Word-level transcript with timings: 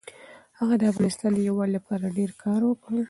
هغه 0.59 0.75
د 0.77 0.83
افغانستان 0.91 1.31
د 1.35 1.39
یووالي 1.47 1.71
لپاره 1.77 2.13
ډېر 2.17 2.31
کار 2.43 2.61
وکړ. 2.65 2.95